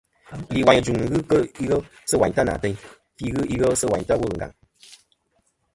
Lìwàyn 0.53 0.79
ɨ 0.81 0.83
jùŋ 0.85 0.95
nɨ̀n 0.97 1.11
ghɨ 1.11 1.19
kɨ 1.29 1.37
ighel 1.63 1.81
sɨ̂ 2.09 2.19
wàyn 2.21 2.33
ta 2.35 2.41
nà 2.45 2.53
àteyn, 2.57 2.75
fî 3.15 3.25
ghɨ 3.33 3.41
ighel 3.53 3.73
sɨ̂ 3.79 3.91
wayn 3.91 4.07
ta 4.09 4.15
wul 4.19 4.33
ɨ 4.33 4.37
ngàŋ. 4.37 4.51